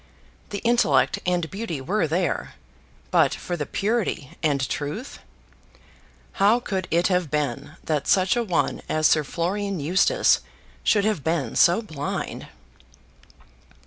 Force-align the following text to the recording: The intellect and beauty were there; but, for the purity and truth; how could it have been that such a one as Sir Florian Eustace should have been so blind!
The 0.49 0.63
intellect 0.63 1.19
and 1.27 1.47
beauty 1.51 1.79
were 1.79 2.07
there; 2.07 2.55
but, 3.11 3.35
for 3.35 3.55
the 3.55 3.67
purity 3.67 4.31
and 4.41 4.67
truth; 4.67 5.19
how 6.41 6.59
could 6.59 6.87
it 6.89 7.05
have 7.09 7.29
been 7.29 7.73
that 7.83 8.07
such 8.07 8.35
a 8.35 8.43
one 8.43 8.81
as 8.89 9.05
Sir 9.05 9.23
Florian 9.23 9.79
Eustace 9.79 10.39
should 10.83 11.05
have 11.05 11.23
been 11.23 11.55
so 11.55 11.83
blind! 11.83 12.47